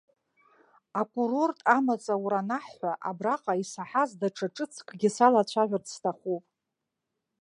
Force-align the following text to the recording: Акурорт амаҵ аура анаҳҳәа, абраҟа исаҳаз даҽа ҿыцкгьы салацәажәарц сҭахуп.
Акурорт 1.01 1.59
амаҵ 1.77 2.03
аура 2.13 2.39
анаҳҳәа, 2.43 2.91
абраҟа 3.09 3.53
исаҳаз 3.61 4.11
даҽа 4.19 4.47
ҿыцкгьы 4.55 5.09
салацәажәарц 5.15 5.87
сҭахуп. 5.95 6.43